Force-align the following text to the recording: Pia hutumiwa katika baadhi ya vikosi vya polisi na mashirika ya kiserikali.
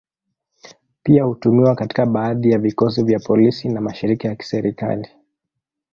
Pia 1.03 1.23
hutumiwa 1.23 1.75
katika 1.75 2.05
baadhi 2.05 2.51
ya 2.51 2.57
vikosi 2.59 3.03
vya 3.03 3.19
polisi 3.19 3.69
na 3.69 3.81
mashirika 3.81 4.27
ya 4.27 4.35
kiserikali. 4.35 5.09